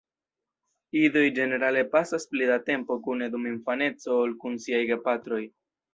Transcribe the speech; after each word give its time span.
Idoj 1.01 1.25
ĝenerale 1.39 1.83
pasas 1.91 2.25
pli 2.33 2.47
da 2.53 2.57
tempo 2.71 2.99
kune 3.09 3.27
dum 3.35 3.45
infaneco 3.53 4.19
ol 4.23 4.37
kun 4.45 4.57
siaj 4.65 4.85
gepatroj. 4.95 5.43